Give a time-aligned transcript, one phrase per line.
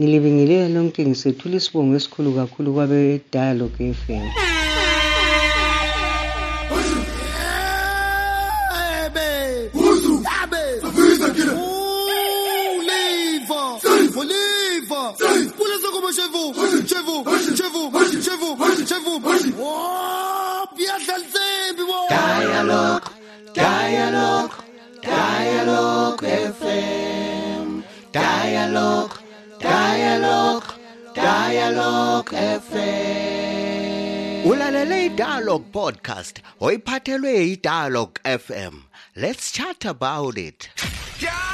[0.00, 4.24] Ngilibingelela lonke ngisethula isibongo esikhulu kakhulu kwabe-Dialogue FM.
[22.16, 23.08] Dialogue,
[23.54, 24.52] dialogue,
[25.02, 26.24] dialogue
[26.60, 27.66] FM,
[28.14, 29.12] dialogue.
[29.60, 30.64] Dialogue,
[31.14, 34.44] Dialogue FM.
[34.50, 38.74] Ulalele dialog podcast oyiphathelwe i-Dialogue FM.
[39.16, 40.70] Let's chat about it.
[41.20, 41.49] Yeah!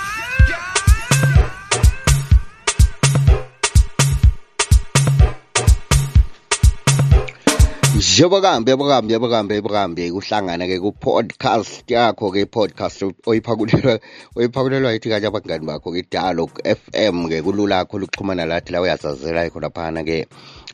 [8.16, 12.98] Njobokambe yabokambe yabokambe yabokambe kuhlangana ke ku podcast yakho ke podcast
[13.30, 13.94] oyiphakulelwa
[14.36, 19.40] oyiphakulelwa yithi kanje abangani bakho ke Dialogue FM ke kulula kakhulu ukuxhumana lathi la uyazazela
[19.52, 20.18] khona phana ke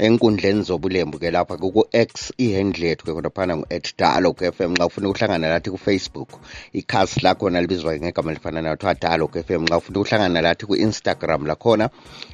[0.01, 4.87] enkundleni zobulembu ke lapha ke ku-x ihandle yethu ke khonaphana ngu-at dialog f m xa
[4.89, 6.41] ufuna ukuhlangana lathi kufacebook
[6.73, 11.45] ikhasi lakhona libizwa ngegama elifana nayo thiwa dialog f m xa ufuna ukuhlangana lathi ku-instagram
[11.47, 11.91] lakhona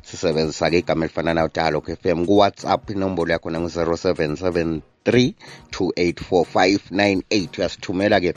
[0.06, 5.34] sisebenzisa ke igama elifana nayo dialog f m kuwhatsapp inombolo yakhona ngu-077 3
[5.70, 8.34] 284598 uyasithumela ke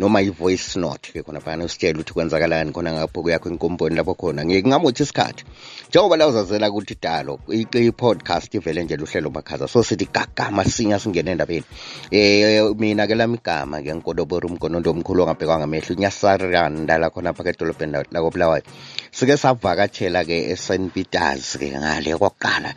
[0.00, 4.44] noma i-voice note ke khona phana usitshela ukuthi kwenzakalani khona ngapho kuyakho inkomboni lapho khona
[4.44, 5.44] ngiye kungamothi isikhathi
[5.88, 11.32] njengoba la uzazela ukuthi dalo i-podcast sivele nje luhlelo makhaza so sithi gagama masinya singene
[11.32, 11.64] endabeni
[12.12, 18.62] um mina ke lami igama ngenkolobora umgonondo omkhulu ongabhekwanga mehle unyasaranda lakhona phaka edolobheni lakobulawayo
[19.16, 20.54] sike savakatshela-ke e
[21.58, 22.70] ke ngale kwakala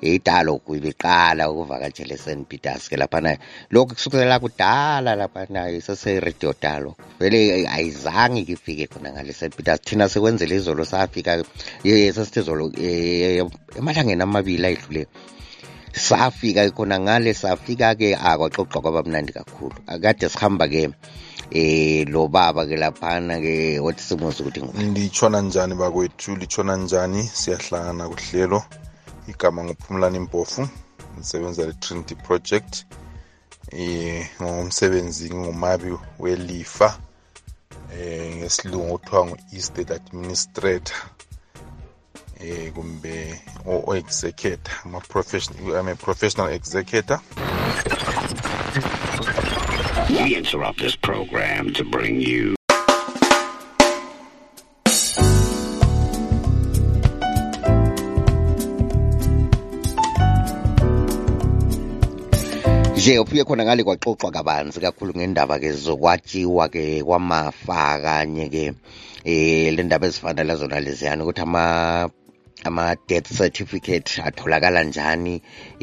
[0.00, 3.36] italogu ibiqala ukuvakatshela esan peters ke laphana
[3.72, 10.54] lokhu kusukela kudala laphana iseseradio talo vele ayizange kifike khona ngale st peters thina sikwenzela
[10.58, 11.32] izolo safika
[12.16, 13.44] sesithi zolo e,
[13.78, 15.02] emalangeni amabili ayidlule
[16.08, 20.82] safika khona ngale safika ke akwaxoxwa ah, kwabamnandi kakhulu akade sihamba ke
[21.60, 23.54] eh lo baba ke laphana ke
[23.86, 28.60] othi simuze ukuthi ngubani litshona njani bakwethu litshona njani siyahlangana kuhlelo
[29.30, 30.68] igama nguphumlani mpofu
[31.16, 32.84] ngisebenza le-trinity project
[33.72, 35.90] eh, ngomsebenzi ngingumabi
[36.22, 36.88] welifa
[37.94, 40.96] um ngesilungu kuthiwa ngu-estate administrator
[42.44, 43.16] um kumbe
[43.66, 47.18] o-executor i'm a professional executor
[50.10, 52.59] We interrupt this program to bring you
[63.00, 68.64] nje uphike khona ngale kwaxoxwa kabanzi kakhulu ngendaba ke zokwatshiwa ke kwamafa kanye ke
[69.32, 71.62] eh le ndaba ezifana lazona leziyani ukuthi ama
[72.68, 75.34] ama-death certificate atholakala njani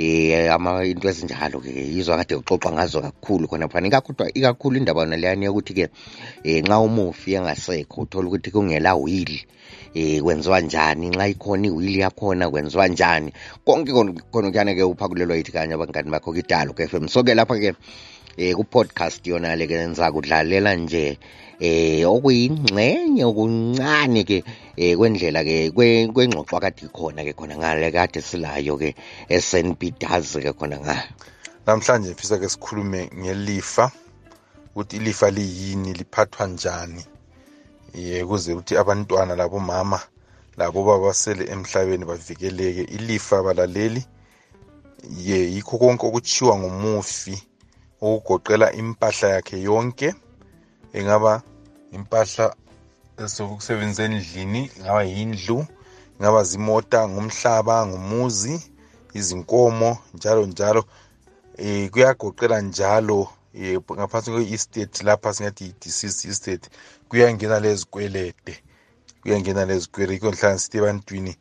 [0.05, 5.01] eh ama into ezinjalo ke yizwa kade uxoxwa ngazo kakhulu khona phana ikakhulu ikakhulu indaba
[5.03, 5.85] yona leyani yokuthi ke
[6.47, 9.39] um nxa umufi engasekho uthola ukuthi kungela wili
[9.95, 13.29] eh kwenziwa njani nxa ikhona iwili yakhona kwenziwa njani
[13.65, 13.91] konke
[14.31, 17.69] khona kuyana ke kulelwa yithi kanye abangani bakho kidalo ke FM so ke lapha ke
[18.37, 21.17] eh ku-podcast yona le ke niza kudlalela nje
[21.69, 24.37] eh okuyingxenye okuncane ke
[24.77, 28.89] eh kwendlela ke kwengxoxwa kade khona ke khona ngale kade silayo ke
[29.47, 31.05] SNB does ke khona ngale
[31.65, 33.85] namhlanje mfisa ke sikhulume ngelifa
[34.75, 37.01] ukuthi ilifa liyini liphathwa njani
[37.93, 39.99] ye kuze ukuthi abantwana labomama
[40.59, 44.03] labobaba sele emhlabeni bavikeleke ilifa balaleli
[45.27, 47.35] ye yikho konke okutshiwa ngomufi
[48.03, 50.07] okugoqela impahla yakhe yonke
[50.97, 51.41] engaba
[51.95, 52.45] impahla
[53.23, 55.57] esokusebenza endlini ngaba yindlu
[56.19, 58.55] ngaba zimota ngumhlaba ngumuzi
[59.17, 60.81] izinkomo njalo njalo
[61.63, 63.19] eh kuyagoqela njalo
[63.97, 66.65] ngaphansi kwe-estate lapha singathi yi-deceased estate
[67.09, 68.53] kuyangena lezikwelede
[69.21, 71.33] kuyangena lezikwelede ikho nhlanga sithi ebantwini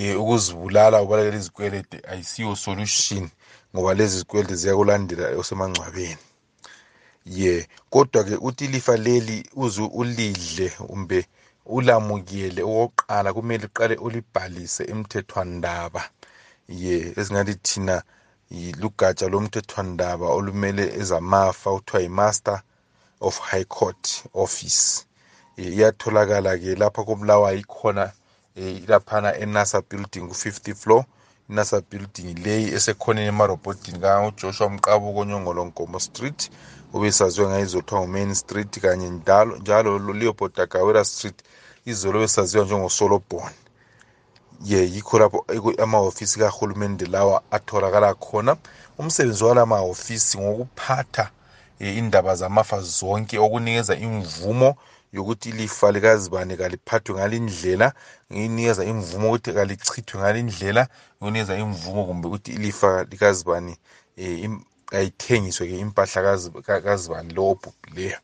[0.00, 3.24] um ukuzibulala ubalekela izikwelede ayisiyo solution
[3.72, 6.24] ngoba lezi zikwelede ziyakulandela osemangcwabeni
[7.38, 7.52] ye
[7.92, 11.18] kodwa-ke uthi ilifa leli uze ulidle kumbe
[11.76, 16.02] ulamukele okokuqala kumele uqale ulibhalise emthethwandaba
[16.82, 17.96] ye esingathi thina
[18.82, 22.58] lugatsha lomthethwandaba olumele ezamafa kuthiwa yi-master
[23.26, 24.04] of high court
[24.44, 24.82] office
[25.58, 28.04] eh, iyatholakala-ke lapha kobulawayo ikhona
[28.58, 31.02] eh, laphana enasa building ku-fifty floor
[31.50, 36.40] inasa building leyi esekhoneni emarobhodini kangajoshua mqabuko onyongolonkomo street
[36.94, 39.08] obesaziwe ngayizothiwa ngumain street kanye
[39.60, 41.38] njalo leopold agawera street
[41.86, 43.56] izolo besaziwa njengosolobhoni
[44.62, 45.44] ye yikho lapho
[45.84, 48.52] amahhovisi kahulumende lawa atholakala khona
[49.00, 51.26] umsebenzi wala mahhovisi ngokuphatha
[51.82, 54.70] e, indaba zamafa zonke okunikeza imvumo
[55.16, 57.88] yokuthi ilifa likazibane kaliphathwe ngalindlela
[58.32, 60.82] nginikeza imvumo ukuthi kalichithwe ngalindlela
[61.20, 63.74] nginikeza imvumo kumbe ukuthi ilifa likazibane
[64.24, 64.50] e,
[64.96, 66.20] ayithengiswe ke impahla
[66.84, 68.18] kazibani lo obhubhileyo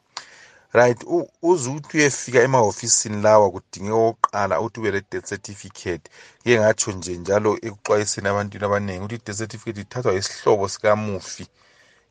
[0.72, 1.05] right
[1.43, 6.05] uzuthi uyefika emahhofisini lawa kudingeka oqala ukuthi ube le-death certificate
[6.44, 11.44] ke ngatsho nje njalo ekuxwayiseni abantwini abaningi ukuthi i-death certificate ithathwa isihlobo sikamufi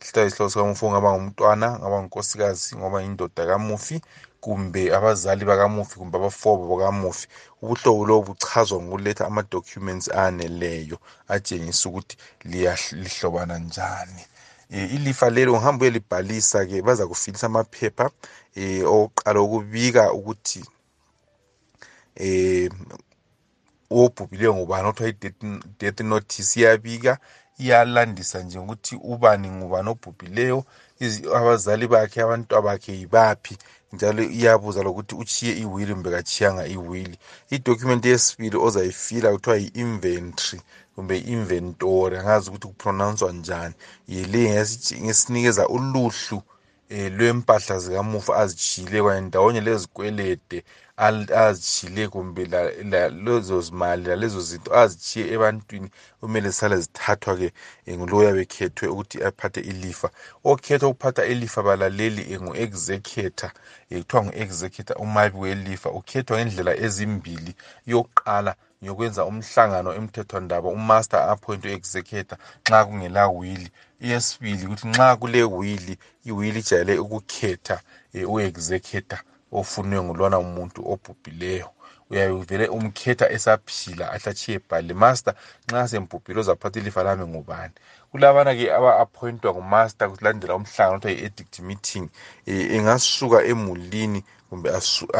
[0.07, 3.95] hlala isihlobo sikamufi ongaba ngumntwana ngaba ngunkosikazi ngoba yindoda kamufi
[4.43, 7.25] kumbe abazali bakamufi kumbe abafobo bakamufi
[7.63, 10.97] ubuhlobo lobu buchazwa ngokuletha ama-documents aneleyo
[11.31, 12.15] atshengisa ukuthi
[13.01, 14.21] lihlobana njani
[14.71, 18.05] Eh, ilifa lelo ngihambe uyelibhalisa ke baza kufilisa amaphepha
[18.55, 20.61] eh oqala ukubika ukuthi
[22.15, 22.69] eh
[23.89, 27.11] obhubhile ngubani othiwa i-death notice iyabika
[27.61, 30.59] iyalandisa nje ukuthi ubani ngubani obhubhileyo
[31.39, 33.53] abazali bakhe abantwabakhe yibaphi
[33.93, 37.15] njalo iyabuza lokuthi uchiye iwili kumbe kachiyanga iwili
[37.55, 40.59] idokhumenti yesibili ozayifila kuthiwa yi-inventory
[40.93, 43.75] kumbe i-inventory angazi ukuthi kupronounswa njani
[44.11, 44.41] yile
[45.03, 46.37] ngesinikeza uluhlu
[46.91, 50.59] Eh, lwempahla zikamufa azijile kanye ndawonye lezikwelede
[50.97, 52.41] azijile kumbe
[53.25, 55.89] lezo zimali lalezo zinto azijhiye ebantwini
[56.19, 57.49] kumele zisale zithathwa-ke
[57.87, 60.07] eh, ngulowo yabe khethwe ukuthi aphathe ilifa
[60.51, 63.51] okhethwa ukuphatha ilifa balaleli eh, ngu-executor
[63.89, 67.51] kuthiwa ngu-executor umabi welifa ukhethwa ngendlela ezimbili
[67.91, 68.51] yokuqala
[68.85, 73.69] yokwenza umhlangano emthethwandaba umaster appoint u-executor nxa kungela wili
[74.07, 75.93] yesibili ukuthi nxa kule wili
[76.29, 77.75] iwili ijayele ukukhetha
[78.17, 79.19] e, u-executor
[79.59, 81.67] ofunwe ngulwana umuntu obhubhileyo
[82.09, 85.33] uyabe uvele umkhetha esaphila ahle atshiye bhali master
[85.67, 87.75] nxa sembhubhile ozaphatha ilifa lami ngubani
[88.11, 92.05] kulabana ke aba-appointwa ngumaster kulandela umhlangano okuthiwa yi-edict meeting
[92.49, 94.19] e, engasuka emulini
[94.49, 94.67] kumbe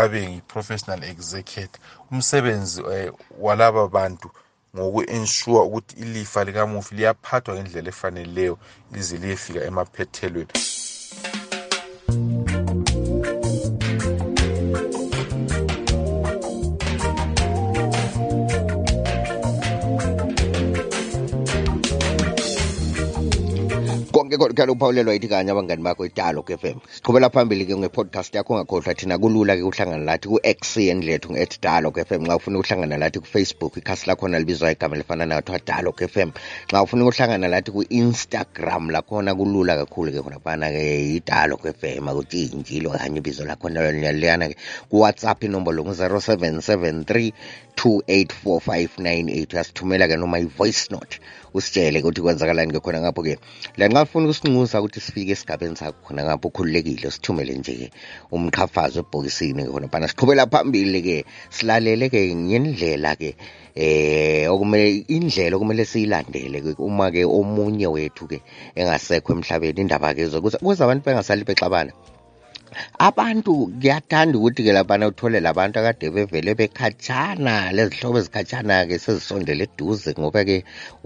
[0.02, 3.12] abe yi-professional executor umsebenzi e,
[3.46, 4.30] walaba bantu
[4.76, 8.56] ngoku-ensure ukuthi ilifa likamufi liyaphathwa ngendlela efaneleyo
[8.94, 10.52] lize liyefika emaphethelweni
[24.38, 28.94] ke uphawulelwa yithi kanye abangani bakho italo ke fm siqhubela phambili ke ngepodcast yakho ungakhohlwa
[28.94, 33.78] thina kulula ke uhlangana lathi ku-x yendlethu ngu-at dialog fm xa ufuna ukuhlangana lathi kufacebook
[33.82, 36.30] ikhasi lakhona libizwa igama lifana nathwa dialog fm
[36.70, 42.90] xa ufuna ukuhlangana lathi ku-instagram lakhona kulula kakhulu ke khona phana ke yidialog fm akutshintshilo
[42.94, 44.56] kanye ibizo lakhona liyana ke
[44.94, 47.34] kuwhatsapp inombolo ngu-0773
[47.74, 51.18] 28459 uyasithumela ke noma i-voice note
[51.56, 53.34] usitshele ukuthi kwenzakalani ke khona ngapho ke
[53.80, 53.86] le
[54.28, 57.88] ufuna ukusinxusa ukuthi sifike esigabeni sakho khona ngapho ukhululekile sithumele nje-ke
[58.36, 61.16] umqhafazo ebhokisini khona phana siqhubela phambili-ke
[61.56, 63.30] silalele-ke ngendlela-ke
[63.88, 66.58] eh okumele indlela okumele siyilandele
[66.88, 68.38] uma-ke omunye wethu-ke
[68.80, 71.92] engasekho emhlabeni indaba-ke zokuthi kuze abantu bengasali bexabana
[73.10, 80.58] abantu kuyathanda ukuthi-ke labana uthole labantu akade bevele bekhatshana lezihlobo ezikhatshana-ke sezisondele eduze ngoba-ke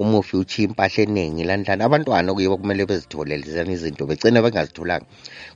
[0.02, 5.08] umufi utshiya impahla eningi lanhlana abantwana kuyibo kumele bezitholelezana izinto begcine bengazitholanga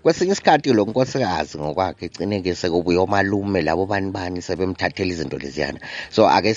[0.01, 5.79] kwesinye isikhathi lo nkosikazi ngokwakhe egcine-ke sekubuya omalume labo bani bani sebemthathela izinto leziyana
[6.15, 6.51] so ake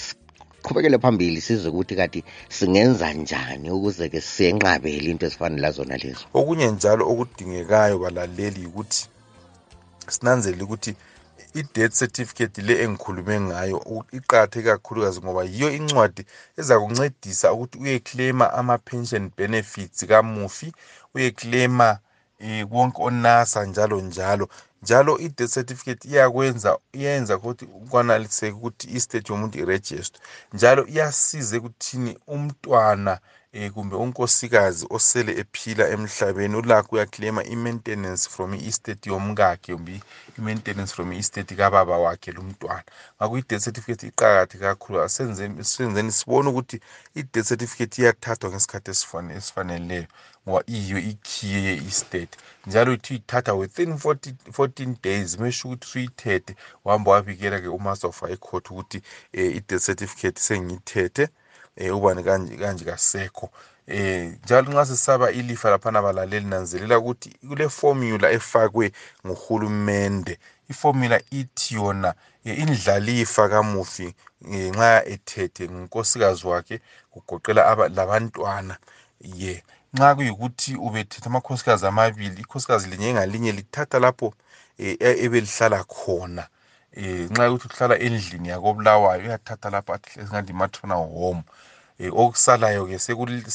[0.65, 2.21] qhubekele phambili sizwe ukuthi kathi
[2.57, 9.05] singenza njani ukuze ke siyenqabele into ezifanela zona lezo okunye njalo okudingekayo balaleli ukuthi
[10.09, 10.93] sinanzelele ukuthi
[11.61, 13.79] i-death certificate le engikhulume ngayo
[14.19, 16.23] iqathe kakhulukazi ngoba yiyo incwadi
[16.61, 20.69] eza kuncedisa ukuthi uye-claim-a ama-pension benefits kamufi
[21.15, 21.91] uye-claim-a
[22.45, 24.47] eh, konke onasa njalo njalo
[24.83, 30.21] njalo i-death certificate iyakwenza iyenza ukuthi kwanaliseke ukuthi i-state yomuntu i-register
[30.57, 33.15] njalo iyasiza ekuthini umntwana
[33.53, 39.95] Eh, kumbe unkosikazi osele ephila emhlabeni ulakho uya-claim-a i-maintenance from i-estate yomkakhe kumbe
[40.39, 42.85] i-maintenance from i-estate kababa wakhe lumntwana
[43.17, 46.77] ngakho i-death certificate iqakathi kakhulu asenzeni sibone ukuthi
[47.21, 50.07] i-death certificate iyathathwa ngesikhathi esifaneleyo
[50.47, 52.35] ngoba iyiyo ikhiye ye-estate
[52.67, 56.53] njalo ithi uyithatha within 14 days mesho ukuthi usuyithethe
[56.85, 61.25] wahamba wabikela-ke umaster of high court ukuthi um i-death certificate sengiyithethe
[61.89, 63.49] um ubani kanje kanje kasekho
[63.89, 68.93] um njalo nxa sisaba ilifa laphana abalaleli nanzelela ukuthi kule formula efakwe
[69.27, 70.35] nguhulumende
[70.69, 74.09] ifomula ithi yona eh, indlalifa kamufi
[74.53, 76.77] eh, nxa ethethe ngunkosikazi wakhe
[77.13, 77.63] kugoqela
[77.97, 78.75] labantwana
[79.41, 84.29] ye nxa kuyikuthi ubethethe amakhosikazi amabili ikhosikazi linye engalinye lithatha lapho
[84.79, 86.45] e-, ebelihlala khona
[86.97, 91.43] um nxa yokuthi uhlala endlini yakobulawayo uyathatha lapho singathi i-maternal home
[92.01, 92.97] Eh, okusalayo-ke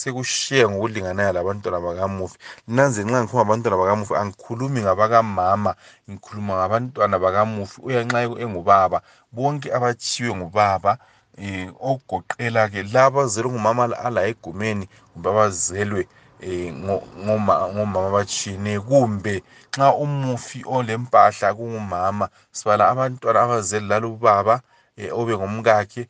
[0.01, 2.37] sekushiye ngokulinganayo labantwana bakamufi
[2.69, 5.71] nanzeni nxa ngikhuluma abantwana bakamufi angikhulumi ngabakamama
[6.09, 8.97] ngikhuluma ngabantwana bakamufi uyanxa engubaba
[9.33, 10.91] bonke abathiywe ngubaba
[11.37, 16.01] um eh, ogoqela-ke laba abazelwe ngumama ala egumeni kumbe abazelwe
[16.45, 19.33] um ngomama abatshiyeneyo kumbe
[19.73, 24.55] nxa umufi olempahla kungumama sibala abantwana abazeli lalubaba
[25.01, 26.03] um obe ngumkakhe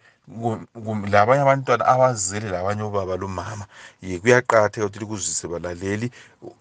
[1.13, 3.65] labanye abantwana abazele labanye obaba lomama
[4.07, 6.07] ye kuyaqatheka ukuthi likuzwise balaleli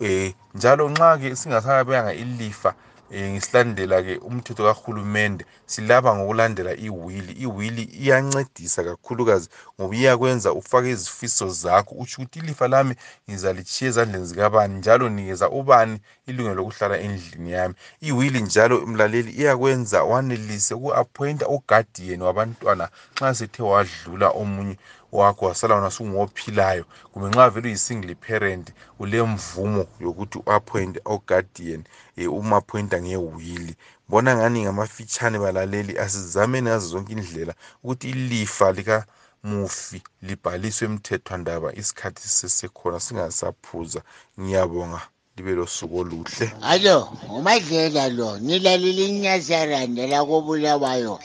[0.07, 2.71] um njalo nxa-ke singasabeanga ilifa
[3.13, 9.49] ngisilandela-ke umthetho kahulumende silaba ngokulandela iwili iwili iyancedisa kakhulukazi
[9.81, 12.95] ngoba iyakwenza ufake izifiso zakho utsho ukuthi ilifa lami
[13.31, 15.97] ngizalitshiya ezandleni zikabani njalo nikeza ubani
[16.29, 22.85] ilungelo lokuhlala endlini yami iwili njalo mlaleli iyakwenza wanelise uku-appointa ugadiyeni wabantwana
[23.15, 24.77] nxa sethe wadlula omunye
[25.15, 28.67] wakho wasala wona sungowophilayo kumbe nxa vele uyi-single parent
[28.99, 31.85] ulemvumo yokuthi u-appointe oguardian um
[32.23, 33.77] eh, umu-appointa ngewili
[34.09, 37.55] bona ngani ngamafitshane balaleli asizameni ngazo zonke indlela
[37.85, 44.01] ukuthi ilifa likamufi libhaliswe emthethwandaba isikhathi sisesekhona singasaphuza
[44.41, 45.01] ngiyabonga
[45.37, 46.99] libe losuku oluhle allo
[47.39, 51.19] umadlela lo nilaleli inyazaranda lakobulawayo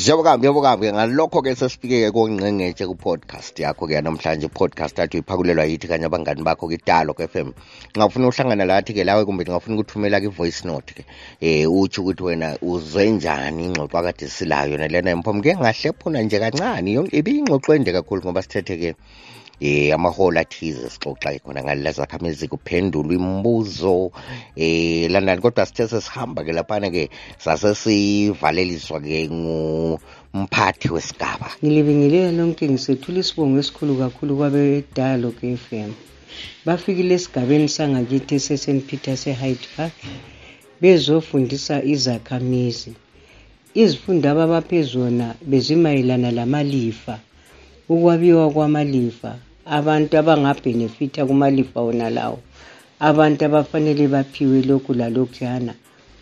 [0.00, 6.42] njengoba kuhambe ngalokho-ke sesifikeke ke kongqengetshe ku-podcast yakho-ke namhlanje i-podcast yathi uyiphakulelwa yithi kanye abangani
[6.48, 7.48] bakho kitalo f m
[7.96, 11.02] ngafuna uhlangana lathi-ke lawe kumbe ngafuna ukuthumela ke voice note-ke
[11.42, 16.36] um utsho ukuthi wena uzwe njani ingxoxo akade silayo yona lena mphomi ke ngahlephuna nje
[16.42, 18.90] kancane yonke ibiyingxoxo ende kakhulu ngoba sithethe-ke
[19.62, 23.96] eh amaholo athize sixoxa khona ngalela zakhamizi kuphendulwa imibuzo
[24.66, 27.02] eh landani kodwa sithe sesihamba ke laphana ke
[27.44, 35.90] sasesivaleliswa ke ngumphathi wesigaba ngilibingelela lonke ngisethula isibongo esikhulu kakhulu kwabedialogue f m
[36.66, 39.92] bafikile esigabeni sangakithi esesent peter se-hyde park
[40.80, 42.92] bezofundisa izakhamizi
[43.82, 47.14] izifundo ababaphe zona bezimayelana lamalifa
[47.92, 49.32] ukwabiwa kwamalifa
[49.78, 52.38] abantu abangabhenefitha kumalifa wona lawo
[53.08, 55.72] abantu abafanele baphiwe lokhu lalokhuyana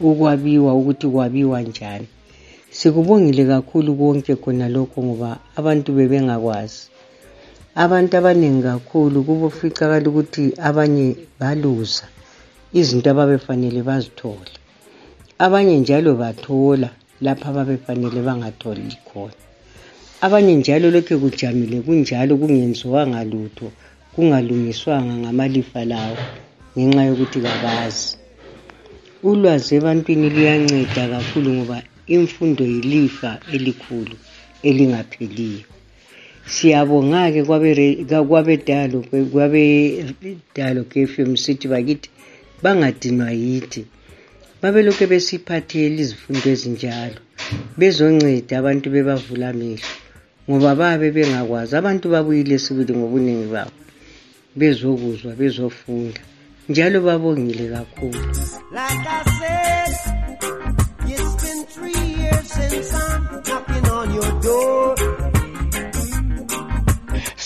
[0.08, 2.08] ukwabiwa ukuthi kwabiwa njani
[2.76, 6.82] sikubongile kakhulu konke khona lokho ngoba abantu bebengakwazi
[7.84, 11.06] abantu abaningi kakhulu kuboficakala ukuthi abanye
[11.40, 12.04] baluza
[12.80, 14.50] izinto ababefanele bazithole
[15.44, 16.88] abanye njalo bathola
[17.24, 19.36] lapho ababefanele bangatholi khona
[20.20, 23.66] abanye njalo lokhu kujamile kunjalo kungenziwanga lutho
[24.14, 26.16] kungalungiswanga ngamalifa lawo
[26.76, 28.04] ngenxa yokuthi kabazi
[29.28, 31.76] ulwazi ebantwini liyanceda kakhulu ngoba
[32.16, 34.14] imfundo yilifa elikhulu
[34.68, 35.64] elingapheliyo
[36.52, 37.40] siyabonga-ke
[38.28, 38.98] kwabedalo
[39.32, 40.82] kwabedalo
[41.12, 42.08] f m sithi bakithi
[42.62, 43.82] bangadinwa yithi
[44.62, 47.18] babelokhu besiphathele izifundo ezinjalo
[47.78, 49.88] bezonceda abantu bebavula amehlo
[50.48, 53.76] ngoba babe bengakwazi abantu babuyile esibili ngobuningi babo
[54.58, 56.20] bezokuzwa bezofunda
[56.70, 58.20] njalo babongile kakhulu
[58.78, 59.92] like I said,
[61.12, 64.67] it's been three years since I'm knocking on your door.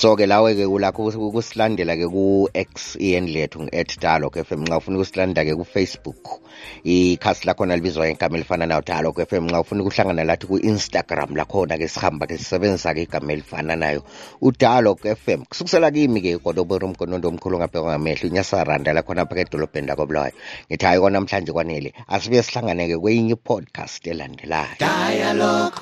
[0.03, 6.43] so-ke lawe-ke kulakho kusilandela-ke ku-xen yethu ngu-at dialog f m nxa ufuna ukusilandela-ke kufacebook
[6.83, 11.87] ikhasi lakhona libizwa ngegama elifana nayo dialog f m nxa ufuna ukuhlangana lathi ku-instagram lakhona-ke
[11.87, 14.03] sihamba-ke sisebenzisa-ke igama elifana nayo
[14.43, 20.35] udialog f m kusukusela kimi-ke kodobera umgonondo omkhulu ongabhekwa ngamehlo unyasaranda lakhona ke edolobheni lakobulawayo
[20.67, 25.73] ngithi hayi konamhlanje kwanele asibe sihlangane-ke kwenye i-podcast elandelayo dialog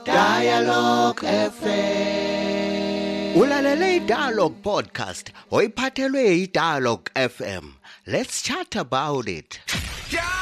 [0.05, 3.35] dialogue FM.
[3.43, 7.67] Ulalele dialogue podcast oyiphathelwe i dialogue FM.
[8.07, 9.61] Let's chat about it.
[10.11, 10.42] Yeah!